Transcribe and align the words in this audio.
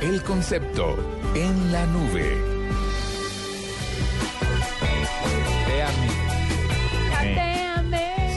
El 0.00 0.22
concepto 0.22 0.96
en 1.34 1.72
la 1.72 1.84
nube. 1.86 2.38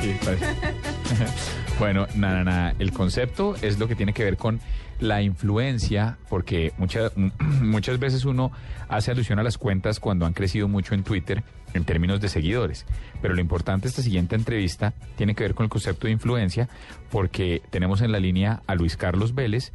Sí, 0.02 0.16
parece. 0.26 0.46
bueno, 1.80 2.06
nada, 2.16 2.44
nada. 2.44 2.76
El 2.80 2.92
concepto 2.92 3.56
es 3.62 3.80
lo 3.80 3.88
que 3.88 3.96
tiene 3.96 4.12
que 4.12 4.26
ver 4.26 4.36
con 4.36 4.60
la 5.00 5.22
influencia, 5.22 6.18
porque 6.30 6.74
muchas 6.78 7.14
muchas 7.40 7.98
veces 7.98 8.26
uno 8.26 8.52
hace 8.90 9.12
alusión 9.12 9.40
a 9.40 9.44
las 9.44 9.58
cuentas 9.58 10.02
cuando 10.02 10.26
han 10.26 10.34
crecido 10.34 10.68
mucho 10.68 10.94
en 10.94 11.04
Twitter 11.04 11.44
en 11.74 11.86
términos 11.86 12.20
de 12.20 12.28
seguidores. 12.28 12.86
Pero 13.22 13.36
lo 13.36 13.40
importante 13.40 13.84
de 13.84 13.90
esta 13.90 14.02
siguiente 14.02 14.36
entrevista 14.36 14.94
tiene 15.16 15.34
que 15.34 15.44
ver 15.44 15.54
con 15.54 15.64
el 15.64 15.70
concepto 15.70 16.08
de 16.08 16.14
influencia, 16.14 16.68
porque 17.10 17.62
tenemos 17.70 18.02
en 18.02 18.12
la 18.12 18.20
línea 18.20 18.62
a 18.68 18.76
Luis 18.76 18.98
Carlos 18.98 19.34
Vélez, 19.34 19.72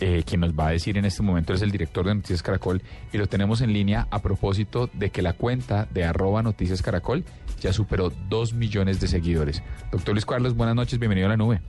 eh, 0.00 0.22
quien 0.24 0.40
nos 0.40 0.52
va 0.52 0.68
a 0.68 0.70
decir 0.70 0.96
en 0.96 1.04
este 1.04 1.22
momento 1.22 1.52
es 1.52 1.62
el 1.62 1.70
director 1.70 2.06
de 2.06 2.14
Noticias 2.14 2.42
Caracol, 2.42 2.82
y 3.12 3.18
lo 3.18 3.26
tenemos 3.26 3.60
en 3.60 3.72
línea 3.72 4.06
a 4.10 4.20
propósito 4.20 4.88
de 4.92 5.10
que 5.10 5.22
la 5.22 5.32
cuenta 5.32 5.86
de 5.90 6.04
arroba 6.04 6.42
Noticias 6.42 6.82
Caracol 6.82 7.24
ya 7.60 7.72
superó 7.72 8.12
dos 8.28 8.54
millones 8.54 9.00
de 9.00 9.08
seguidores. 9.08 9.62
Doctor 9.90 10.14
Luis 10.14 10.26
Carlos, 10.26 10.54
buenas 10.54 10.76
noches, 10.76 10.98
bienvenido 10.98 11.26
a 11.26 11.30
la 11.30 11.36
nube. 11.36 11.60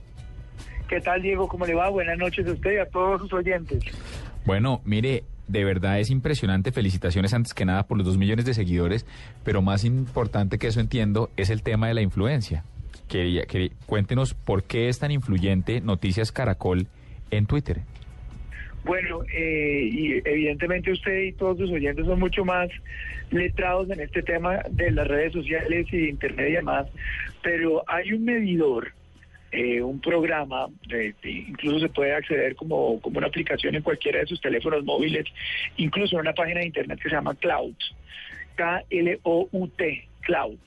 ¿Qué 0.88 1.00
tal, 1.00 1.22
Diego? 1.22 1.46
¿Cómo 1.46 1.66
le 1.66 1.74
va? 1.74 1.88
Buenas 1.88 2.18
noches 2.18 2.46
a 2.46 2.52
usted 2.52 2.72
y 2.72 2.78
a 2.78 2.86
todos 2.86 3.20
sus 3.20 3.32
oyentes. 3.32 3.84
Bueno, 4.44 4.80
mire, 4.84 5.24
de 5.46 5.64
verdad 5.64 6.00
es 6.00 6.10
impresionante. 6.10 6.72
Felicitaciones 6.72 7.34
antes 7.34 7.54
que 7.54 7.64
nada 7.64 7.86
por 7.86 7.98
los 7.98 8.06
dos 8.06 8.18
millones 8.18 8.44
de 8.44 8.54
seguidores, 8.54 9.06
pero 9.44 9.62
más 9.62 9.84
importante 9.84 10.58
que 10.58 10.68
eso 10.68 10.80
entiendo 10.80 11.30
es 11.36 11.50
el 11.50 11.62
tema 11.62 11.88
de 11.88 11.94
la 11.94 12.02
influencia. 12.02 12.64
Quería, 13.08 13.46
que 13.46 13.72
cuéntenos 13.86 14.34
por 14.34 14.62
qué 14.62 14.88
es 14.88 14.98
tan 15.00 15.10
influyente 15.10 15.80
Noticias 15.80 16.32
Caracol 16.32 16.86
en 17.30 17.46
Twitter. 17.46 17.82
Bueno, 18.84 19.22
eh, 19.32 19.88
y 19.92 20.12
evidentemente 20.24 20.92
usted 20.92 21.22
y 21.22 21.32
todos 21.32 21.58
sus 21.58 21.70
oyentes 21.70 22.06
son 22.06 22.18
mucho 22.18 22.44
más 22.44 22.68
letrados 23.30 23.90
en 23.90 24.00
este 24.00 24.22
tema 24.22 24.62
de 24.70 24.90
las 24.90 25.06
redes 25.06 25.32
sociales 25.32 25.86
y 25.92 25.98
de 25.98 26.08
Internet 26.08 26.48
y 26.48 26.52
demás, 26.52 26.86
pero 27.42 27.84
hay 27.86 28.12
un 28.12 28.24
medidor, 28.24 28.92
eh, 29.52 29.82
un 29.82 30.00
programa, 30.00 30.68
incluso 31.22 31.80
se 31.80 31.88
puede 31.90 32.14
acceder 32.14 32.56
como, 32.56 33.00
como 33.00 33.18
una 33.18 33.26
aplicación 33.26 33.74
en 33.74 33.82
cualquiera 33.82 34.20
de 34.20 34.26
sus 34.26 34.40
teléfonos 34.40 34.84
móviles, 34.84 35.26
incluso 35.76 36.16
en 36.16 36.22
una 36.22 36.32
página 36.32 36.60
de 36.60 36.66
Internet 36.66 37.00
que 37.02 37.10
se 37.10 37.14
llama 37.14 37.34
Cloud, 37.34 37.74
K-L-O-U-T, 38.56 40.08
Cloud. 40.22 40.58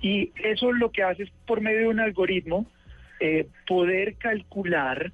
Y 0.00 0.30
eso 0.42 0.72
lo 0.72 0.90
que 0.92 1.02
hace 1.02 1.24
es 1.24 1.30
por 1.46 1.60
medio 1.60 1.80
de 1.80 1.88
un 1.88 2.00
algoritmo 2.00 2.66
eh, 3.18 3.46
poder 3.66 4.14
calcular 4.14 5.12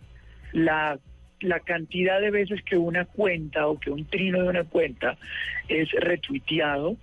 la, 0.53 0.99
la 1.41 1.61
cantidad 1.61 2.21
de 2.21 2.31
veces 2.31 2.63
que 2.63 2.77
una 2.77 3.05
cuenta 3.05 3.67
o 3.67 3.79
que 3.79 3.91
un 3.91 4.05
trino 4.07 4.43
de 4.43 4.49
una 4.49 4.65
cuenta 4.65 5.17
es 5.69 5.91
retuiteado, 5.93 6.97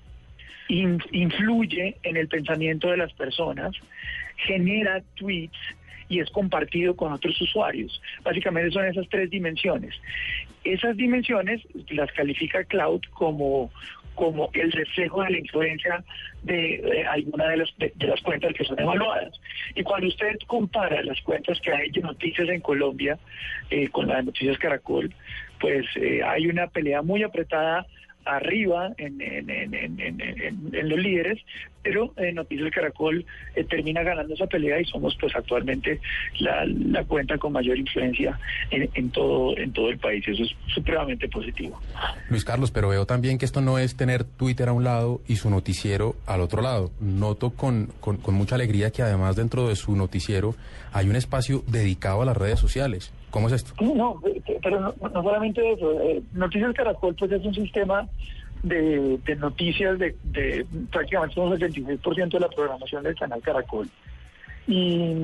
in- 0.70 1.04
influye 1.12 1.98
en 2.04 2.18
el 2.18 2.28
pensamiento 2.28 2.90
de 2.90 2.98
las 2.98 3.14
personas, 3.14 3.74
genera 4.38 5.02
tweets 5.16 5.58
y 6.10 6.20
es 6.20 6.30
compartido 6.32 6.96
con 6.96 7.14
otros 7.14 7.40
usuarios. 7.42 8.02
Básicamente 8.24 8.72
son 8.72 8.86
esas 8.86 9.08
tres 9.10 9.30
dimensiones. 9.30 9.94
Esas 10.64 10.96
dimensiones 10.98 11.62
las 11.90 12.12
califica 12.12 12.64
Cloud 12.64 13.02
como, 13.12 13.72
como 14.16 14.50
el 14.54 14.72
reflejo 14.72 15.24
de 15.24 15.32
la 15.32 15.38
influencia 15.40 16.04
de, 16.44 16.76
eh, 16.76 17.06
alguna 17.08 17.48
de 17.50 17.58
las, 17.58 17.78
de, 17.78 17.92
de 17.96 18.08
las 18.08 18.22
cuentas 18.22 18.54
que 18.54 18.64
son 18.64 18.80
evaluadas. 18.80 19.40
Y 19.76 19.84
cuando 19.84 20.08
usted 20.08 20.38
compara 20.48 21.02
las 21.04 21.20
cuentas 21.22 21.60
que 21.62 21.72
hay 21.72 21.90
de 21.90 22.02
noticias 22.02 22.48
en 22.50 22.62
Colombia 22.62 23.18
eh, 23.70 23.90
con 23.90 24.08
las 24.08 24.18
de 24.18 24.24
Noticias 24.24 24.58
Caracol, 24.58 25.14
pues 25.60 25.86
eh, 25.96 26.22
hay 26.24 26.48
una 26.48 26.68
pelea 26.68 27.02
muy 27.02 27.24
apretada 27.24 27.86
arriba 28.26 28.92
en, 28.98 29.22
en, 29.22 29.50
en, 29.50 30.90
los 30.90 31.00
líderes, 31.00 31.40
pero 31.82 32.14
Noticias 32.34 32.72
Caracol 32.72 33.26
eh, 33.56 33.64
termina 33.64 34.04
ganando 34.04 34.34
esa 34.34 34.48
pelea 34.48 34.80
y 34.80 34.86
somos 34.86 35.16
pues 35.20 35.36
actualmente 35.36 36.00
la, 36.40 37.04
cuenta 37.06 37.38
con 37.38 37.54
mayor 37.54 37.78
influencia 37.78 38.40
en, 38.72 39.10
todo 39.10 39.58
en 39.58 39.72
todo 39.74 39.90
el 39.90 39.98
país. 39.98 40.24
Eso 40.28 40.44
es 40.44 40.56
supremamente 40.74 41.28
positivo. 41.28 41.80
Luis 42.30 42.46
Carlos, 42.46 42.72
pero 42.72 42.90
veo 42.90 43.06
también 43.06 43.38
que 43.38 43.46
esto 43.46 43.62
no 43.62 43.78
es 43.78 43.96
tener 43.96 44.24
Twitter 44.24 44.70
a 44.70 44.74
un 44.74 44.84
lado 44.84 45.22
y 45.28 45.36
su 45.36 45.50
noticiero 45.50 46.16
al 46.26 46.42
otro 46.42 46.62
lado. 46.62 46.92
Noto 47.00 47.52
con, 47.52 47.88
con 48.00 48.34
mucha 48.34 48.56
alegría 48.56 48.92
que 48.92 49.02
además 49.02 49.36
dentro 49.36 49.68
de 49.68 49.76
su 49.76 49.96
noticiero 49.96 50.56
hay 50.92 51.10
un 51.10 51.16
espacio 51.16 51.64
dedicado 51.68 52.22
a 52.22 52.26
las 52.26 52.38
redes 52.38 52.60
sociales. 52.60 53.12
¿Cómo 53.34 53.48
es 53.48 53.54
esto? 53.54 53.74
No, 53.84 54.22
eh, 54.28 54.60
pero 54.62 54.80
no, 54.80 54.94
solamente 55.12 55.72
eso. 55.72 56.00
eh, 56.02 56.22
Noticias 56.34 56.72
Caracol 56.76 57.16
pues 57.16 57.32
es 57.32 57.44
un 57.44 57.56
sistema 57.56 58.08
de, 58.62 59.18
de 59.26 59.36
noticias 59.38 59.98
de, 59.98 60.16
de 60.26 60.68
prácticamente 60.92 61.40
un 61.40 61.52
76% 61.52 62.30
de 62.30 62.40
la 62.40 62.48
programación 62.50 63.02
del 63.02 63.16
canal 63.16 63.42
Caracol. 63.42 63.90
Y 64.68 65.16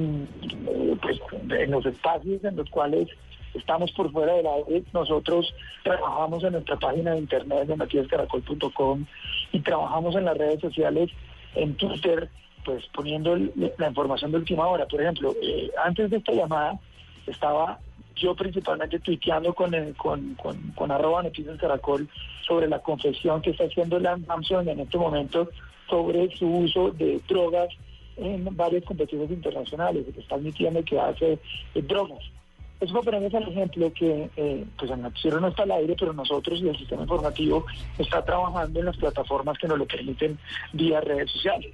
eh, 0.41 0.97
pues 0.99 1.19
en 1.51 1.69
los 1.69 1.85
espacios 1.85 2.43
en 2.43 2.55
los 2.55 2.67
cuales 2.71 3.09
estamos 3.53 3.91
por 3.91 4.11
fuera 4.11 4.33
del 4.33 4.47
aire, 4.47 4.83
nosotros 4.91 5.53
trabajamos 5.83 6.43
en 6.43 6.53
nuestra 6.53 6.77
página 6.77 7.11
de 7.11 7.19
internet 7.19 7.67
de 7.67 7.77
noticiascaracol.com 7.77 9.05
y 9.51 9.59
trabajamos 9.59 10.15
en 10.15 10.25
las 10.25 10.35
redes 10.35 10.59
sociales, 10.61 11.11
en 11.53 11.75
Twitter, 11.75 12.27
pues 12.65 12.83
poniendo 12.91 13.35
la 13.35 13.87
información 13.87 14.31
de 14.31 14.37
última 14.39 14.65
hora. 14.65 14.87
Por 14.87 14.99
ejemplo, 14.99 15.35
antes 15.85 16.09
de 16.09 16.17
esta 16.17 16.31
llamada 16.31 16.79
estaba 17.27 17.77
yo 18.19 18.35
principalmente 18.35 18.99
tuiteando 18.99 19.53
con, 19.53 19.73
el- 19.73 19.95
con, 19.95 20.35
con, 20.35 20.57
con 20.75 20.91
arroba 20.91 21.23
noticias 21.23 21.57
caracol 21.59 22.07
sobre 22.47 22.67
la 22.67 22.79
confesión 22.79 23.41
que 23.41 23.51
está 23.51 23.63
haciendo 23.65 23.99
Lance 23.99 24.25
Armstrong 24.29 24.67
en 24.67 24.79
este 24.81 24.97
momento 24.97 25.49
sobre 25.89 26.29
su 26.37 26.47
uso 26.47 26.91
de 26.91 27.19
drogas 27.27 27.69
en 28.17 28.45
varias 28.55 28.83
competencias 28.83 29.31
internacionales, 29.31 30.05
que 30.13 30.19
está 30.21 30.35
admitiendo 30.35 30.83
que 30.83 30.99
hace 30.99 31.33
eh, 31.73 31.81
drogas. 31.81 32.19
Eso 32.81 33.01
ponerles 33.01 33.33
el 33.33 33.43
ejemplo 33.43 33.91
que 33.93 34.29
eh, 34.37 34.65
pues 34.77 34.89
el 34.91 35.01
noticiero 35.01 35.39
no 35.41 35.47
está 35.49 35.63
al 35.63 35.71
aire, 35.71 35.95
pero 35.99 36.13
nosotros 36.13 36.61
y 36.61 36.69
el 36.69 36.77
sistema 36.77 37.01
informativo 37.01 37.65
está 37.97 38.23
trabajando 38.23 38.79
en 38.79 38.85
las 38.85 38.95
plataformas 38.97 39.57
que 39.57 39.67
nos 39.67 39.77
lo 39.77 39.85
permiten 39.85 40.37
vía 40.73 41.01
redes 41.01 41.29
sociales. 41.31 41.73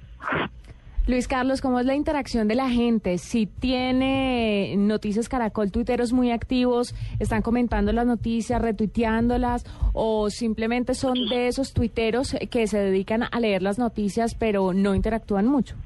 Luis 1.06 1.28
Carlos, 1.28 1.60
¿cómo 1.60 1.78
es 1.78 1.86
la 1.86 1.94
interacción 1.94 2.48
de 2.48 2.56
la 2.56 2.68
gente? 2.68 3.18
Si 3.18 3.46
tiene 3.46 4.74
Noticias 4.76 5.28
Caracol, 5.28 5.70
tuiteros 5.70 6.12
muy 6.12 6.32
activos, 6.32 6.96
están 7.20 7.42
comentando 7.42 7.92
las 7.92 8.06
noticias, 8.06 8.60
retuiteándolas, 8.60 9.64
o 9.92 10.30
simplemente 10.30 10.94
son 10.94 11.28
de 11.28 11.46
esos 11.46 11.72
tuiteros 11.72 12.34
que 12.50 12.66
se 12.66 12.78
dedican 12.78 13.22
a 13.30 13.38
leer 13.38 13.62
las 13.62 13.78
noticias, 13.78 14.34
pero 14.34 14.72
no 14.72 14.96
interactúan 14.96 15.46
mucho. 15.46 15.76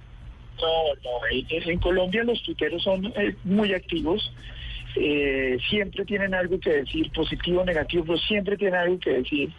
No, 0.58 0.94
no, 1.04 1.70
en, 1.70 1.78
Colombia 1.80 2.24
los 2.24 2.42
tuiteros 2.42 2.82
son 2.82 3.04
eh, 3.08 3.36
muy 3.44 3.74
activos, 3.74 4.32
eh, 4.96 5.58
siempre 5.68 6.06
tienen 6.06 6.32
algo 6.32 6.58
que 6.58 6.70
decir, 6.70 7.12
positivo 7.12 7.60
o 7.60 7.64
negativo, 7.66 8.04
pero 8.06 8.18
siempre 8.20 8.56
tienen 8.56 8.80
algo 8.80 8.98
que 8.98 9.10
decir. 9.10 9.50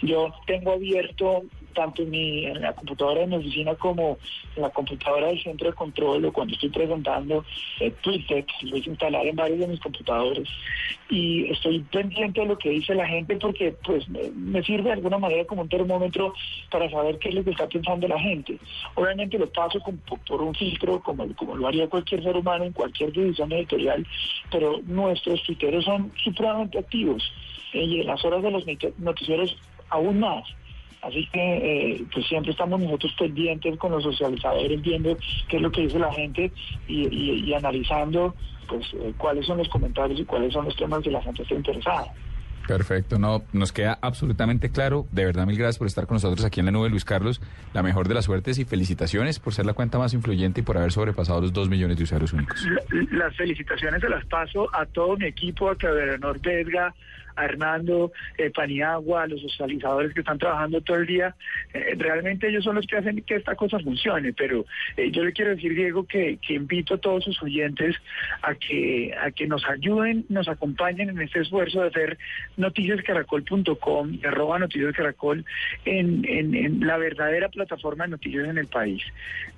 Yo 0.00 0.32
tengo 0.46 0.72
abierto 0.72 1.44
tanto 1.74 2.02
en, 2.02 2.10
mi, 2.10 2.46
en 2.46 2.60
la 2.62 2.72
computadora 2.72 3.20
de 3.20 3.26
mi 3.26 3.36
oficina 3.36 3.74
como 3.74 4.18
en 4.56 4.62
la 4.62 4.70
computadora 4.70 5.26
del 5.26 5.42
centro 5.42 5.68
de 5.68 5.74
control 5.74 6.24
o 6.24 6.32
cuando 6.32 6.54
estoy 6.54 6.70
presentando 6.70 7.44
eh, 7.80 7.90
Twitter, 8.00 8.46
lo 8.62 8.76
hice 8.76 8.90
instalar 8.90 9.26
en 9.26 9.36
varios 9.36 9.58
de 9.58 9.68
mis 9.68 9.80
computadores 9.80 10.48
y 11.10 11.50
estoy 11.50 11.80
pendiente 11.80 12.40
de 12.40 12.46
lo 12.46 12.58
que 12.58 12.70
dice 12.70 12.94
la 12.94 13.06
gente 13.06 13.36
porque 13.36 13.76
pues 13.84 14.08
me, 14.08 14.62
sirve 14.62 14.84
de 14.84 14.92
alguna 14.92 15.18
manera 15.18 15.44
como 15.44 15.62
un 15.62 15.68
termómetro 15.68 16.32
para 16.70 16.88
saber 16.90 17.18
qué 17.18 17.28
es 17.28 17.34
lo 17.34 17.44
que 17.44 17.50
está 17.50 17.68
pensando 17.68 18.08
la 18.08 18.18
gente. 18.18 18.58
Obviamente 18.94 19.38
lo 19.38 19.50
paso 19.50 19.80
por, 20.26 20.42
un 20.42 20.54
filtro 20.54 21.00
como, 21.02 21.26
lo 21.26 21.66
haría 21.66 21.88
cualquier 21.88 22.22
ser 22.22 22.36
humano 22.36 22.64
en 22.64 22.72
cualquier 22.72 23.12
división 23.12 23.52
editorial, 23.52 24.06
pero 24.50 24.80
nuestros 24.86 25.42
tuiteros 25.42 25.84
son 25.84 26.12
supremamente 26.22 26.78
activos 26.78 27.22
eh, 27.72 27.84
y 27.84 28.00
en 28.00 28.06
las 28.06 28.24
horas 28.24 28.42
de 28.42 28.50
los 28.50 28.66
noti- 28.66 28.94
noticieros 28.98 29.56
aún 29.90 30.20
más. 30.20 30.44
Así 31.04 31.28
que 31.32 31.40
eh, 31.92 32.04
pues 32.12 32.26
siempre 32.26 32.52
estamos 32.52 32.80
nosotros 32.80 33.14
pendientes 33.18 33.76
con 33.78 33.92
los 33.92 34.02
socializadores 34.02 34.80
viendo 34.80 35.16
qué 35.48 35.56
es 35.56 35.62
lo 35.62 35.70
que 35.70 35.82
dice 35.82 35.98
la 35.98 36.12
gente 36.12 36.50
y, 36.88 37.06
y- 37.14 37.44
y 37.44 37.54
analizando 37.54 38.34
pues 38.68 38.86
cuáles 39.18 39.44
son 39.46 39.58
los 39.58 39.68
comentarios 39.68 40.18
y 40.20 40.24
cuáles 40.24 40.52
son 40.52 40.64
los 40.64 40.74
temas 40.76 41.02
que 41.02 41.10
la 41.10 41.20
gente 41.22 41.42
está 41.42 41.54
interesada. 41.54 42.06
Perfecto, 42.66 43.18
no, 43.18 43.42
nos 43.52 43.72
queda 43.72 43.98
absolutamente 44.00 44.70
claro. 44.70 45.04
De 45.12 45.26
verdad, 45.26 45.44
mil 45.46 45.58
gracias 45.58 45.76
por 45.76 45.86
estar 45.86 46.06
con 46.06 46.14
nosotros 46.14 46.46
aquí 46.46 46.60
en 46.60 46.66
la 46.66 46.72
nube, 46.72 46.88
Luis 46.88 47.04
Carlos. 47.04 47.42
La 47.74 47.82
mejor 47.82 48.08
de 48.08 48.14
las 48.14 48.24
suertes 48.24 48.58
y 48.58 48.64
felicitaciones 48.64 49.38
por 49.38 49.52
ser 49.52 49.66
la 49.66 49.74
cuenta 49.74 49.98
más 49.98 50.14
influyente 50.14 50.62
y 50.62 50.64
por 50.64 50.78
haber 50.78 50.90
sobrepasado 50.90 51.42
los 51.42 51.52
dos 51.52 51.68
millones 51.68 51.98
de 51.98 52.04
usuarios 52.04 52.32
únicos. 52.32 52.66
las 53.10 53.36
felicitaciones 53.36 54.00
se 54.00 54.08
las 54.08 54.24
paso 54.24 54.74
a 54.74 54.86
todo 54.86 55.14
mi 55.18 55.26
equipo, 55.26 55.68
a 55.68 55.76
Claudio 55.76 56.18
Vesga, 56.42 56.94
a 57.36 57.44
Hernando 57.44 58.12
eh, 58.38 58.50
Paniagua, 58.50 59.26
los 59.26 59.40
socializadores 59.40 60.12
que 60.14 60.20
están 60.20 60.38
trabajando 60.38 60.80
todo 60.80 60.98
el 60.98 61.06
día. 61.06 61.34
Eh, 61.72 61.94
realmente 61.96 62.48
ellos 62.48 62.64
son 62.64 62.76
los 62.76 62.86
que 62.86 62.96
hacen 62.96 63.22
que 63.22 63.36
esta 63.36 63.54
cosa 63.54 63.78
funcione, 63.78 64.32
pero 64.32 64.64
eh, 64.96 65.10
yo 65.10 65.24
le 65.24 65.32
quiero 65.32 65.50
decir, 65.50 65.74
Diego, 65.74 66.04
que, 66.04 66.38
invito 66.48 66.94
a 66.94 66.98
todos 66.98 67.24
sus 67.24 67.42
oyentes 67.42 67.96
a 68.42 68.54
que, 68.54 69.14
a 69.20 69.30
que 69.30 69.46
nos 69.46 69.68
ayuden, 69.68 70.24
nos 70.28 70.48
acompañen 70.48 71.10
en 71.10 71.20
este 71.20 71.40
esfuerzo 71.40 71.80
de 71.80 71.88
hacer 71.88 72.18
noticiascaracol.com 72.56 74.14
y 74.14 74.26
arroba 74.26 74.58
noticiascaracol 74.58 75.44
en, 75.84 76.24
en, 76.28 76.54
en 76.54 76.86
la 76.86 76.96
verdadera 76.96 77.48
plataforma 77.48 78.04
de 78.04 78.10
noticias 78.10 78.48
en 78.48 78.58
el 78.58 78.68
país. 78.68 79.02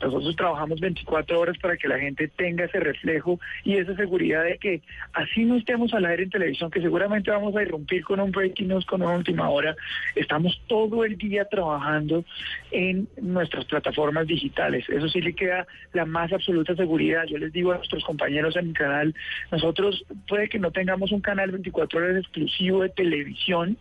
Nosotros 0.00 0.36
trabajamos 0.36 0.80
24 0.80 1.38
horas 1.38 1.58
para 1.58 1.76
que 1.76 1.88
la 1.88 1.98
gente 1.98 2.28
tenga 2.28 2.64
ese 2.64 2.80
reflejo 2.80 3.38
y 3.64 3.76
esa 3.76 3.94
seguridad 3.96 4.44
de 4.44 4.58
que 4.58 4.82
así 5.12 5.44
no 5.44 5.56
estemos 5.56 5.92
al 5.94 6.04
aire 6.06 6.24
en 6.24 6.30
televisión, 6.30 6.70
que 6.70 6.80
seguramente 6.80 7.30
vamos 7.30 7.54
a 7.56 7.62
romper 7.66 8.02
con 8.02 8.20
un 8.20 8.30
breaking 8.30 8.68
news, 8.68 8.86
con 8.86 9.02
una 9.02 9.16
última 9.16 9.48
hora. 9.50 9.76
Estamos 10.14 10.60
todo 10.66 11.04
el 11.04 11.16
día 11.16 11.44
trabajando 11.46 12.24
en 12.70 13.08
nuestras 13.20 13.64
plataformas 13.66 14.26
digitales. 14.26 14.88
Eso 14.88 15.08
sí 15.08 15.20
le 15.20 15.34
queda 15.34 15.66
la 15.92 16.04
más 16.04 16.32
absoluta 16.32 16.74
seguridad. 16.74 17.24
Yo 17.26 17.38
les 17.38 17.52
digo 17.52 17.72
a 17.72 17.78
nuestros 17.78 18.04
compañeros 18.04 18.56
en 18.56 18.68
el 18.68 18.74
canal, 18.74 19.14
nosotros 19.50 20.04
puede 20.28 20.48
que 20.48 20.58
no 20.58 20.70
tengamos 20.70 21.12
un 21.12 21.20
canal 21.20 21.50
24 21.50 21.98
horas 21.98 22.16
exclusivo 22.16 22.82
de 22.82 22.88
televisión, 22.90 23.78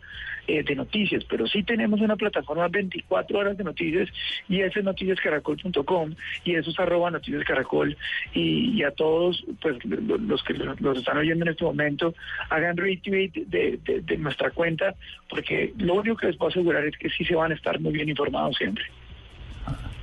eh, 0.47 0.61
de 0.61 0.75
noticias, 0.75 1.23
pero 1.27 1.47
sí 1.47 1.63
tenemos 1.63 2.01
una 2.01 2.15
plataforma 2.15 2.67
24 2.67 3.39
horas 3.39 3.57
de 3.57 3.63
noticias 3.63 4.09
y 4.47 4.61
ese 4.61 4.79
es 4.79 4.85
noticiascaracol.com 4.85 6.13
y 6.43 6.53
eso 6.53 6.69
es 6.69 6.79
arroba 6.79 7.09
noticiascaracol 7.09 7.97
y, 8.31 8.77
y 8.77 8.83
a 8.83 8.91
todos 8.91 9.43
pues 9.59 9.83
los 9.83 10.43
que 10.43 10.53
los 10.53 10.99
están 10.99 11.17
oyendo 11.17 11.45
en 11.45 11.51
este 11.51 11.63
momento 11.63 12.13
hagan 12.51 12.77
retweet 12.77 13.31
de, 13.47 13.74
de, 13.77 14.17
nuestra 14.17 14.51
cuenta 14.51 14.95
porque 15.29 15.73
lo 15.77 15.95
único 15.95 16.17
que 16.17 16.27
les 16.27 16.37
puedo 16.37 16.49
asegurar 16.49 16.85
es 16.85 16.97
que 16.97 17.09
sí 17.09 17.25
se 17.25 17.35
van 17.35 17.51
a 17.51 17.55
estar 17.55 17.79
muy 17.79 17.93
bien 17.93 18.09
informados 18.09 18.55
siempre. 18.57 18.83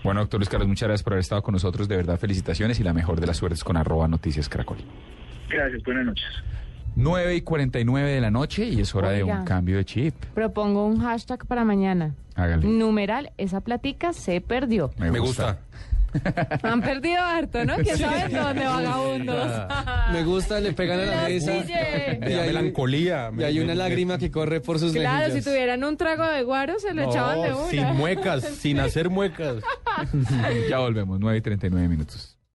Bueno, 0.02 0.20
doctor 0.20 0.40
Luis 0.40 0.48
Carlos, 0.48 0.68
muchas 0.68 0.88
gracias 0.88 1.04
por 1.04 1.12
haber 1.12 1.20
estado 1.20 1.42
con 1.42 1.52
nosotros. 1.52 1.88
De 1.88 1.96
verdad, 1.96 2.18
felicitaciones 2.18 2.80
y 2.80 2.82
la 2.82 2.92
mejor 2.92 3.20
de 3.20 3.26
las 3.26 3.36
suertes 3.36 3.62
con 3.62 3.76
arroba 3.76 4.08
noticias 4.08 4.48
caracol. 4.48 4.78
Gracias, 5.48 5.82
buenas 5.84 6.06
noches. 6.06 6.26
9 6.94 7.36
y 7.36 7.40
49 7.40 8.10
de 8.10 8.20
la 8.20 8.30
noche 8.30 8.66
y 8.66 8.80
es 8.80 8.94
hora 8.94 9.10
de 9.10 9.24
un 9.24 9.44
cambio 9.44 9.76
de 9.76 9.84
chip. 9.84 10.14
Propongo 10.34 10.86
un 10.86 11.00
hashtag 11.00 11.46
para 11.46 11.64
mañana. 11.64 12.14
Hágale. 12.34 12.66
Numeral, 12.66 13.32
esa 13.38 13.60
platica 13.60 14.12
se 14.12 14.40
perdió. 14.40 14.90
Me, 14.98 15.10
gusta. 15.18 15.60
Han 16.62 16.80
perdido 16.82 17.20
harto, 17.20 17.64
¿no? 17.64 17.76
¿Quién 17.76 17.96
sabe 17.96 18.28
dónde 18.28 18.64
vagabundos? 18.64 19.68
Me 20.12 20.24
gusta, 20.24 20.60
le 20.60 20.72
pegan 20.72 21.00
a 21.00 21.04
la 21.06 21.28
mesa. 21.28 21.52
Y 21.54 21.72
hay 21.72 22.46
melancolía. 22.46 23.30
Y 23.36 23.42
hay 23.44 23.60
una 23.60 23.74
lágrima 23.74 24.18
que 24.18 24.30
corre 24.30 24.60
por 24.60 24.78
sus 24.78 24.92
Claro, 24.92 25.32
si 25.32 25.42
tuvieran 25.42 25.82
un 25.84 25.96
trago 25.96 26.24
de 26.24 26.42
guaro 26.42 26.78
se 26.78 26.94
lo 26.94 27.02
echaban 27.02 27.42
de 27.42 27.52
una. 27.54 27.68
Sin 27.68 27.96
muecas, 27.96 28.44
sin 28.44 28.80
hacer 28.80 29.10
muecas. 29.10 29.56
ya 30.68 30.78
volvemos, 30.78 31.18
9 31.20 31.38
y 31.38 31.40
39 31.40 31.88
minutos. 31.88 32.36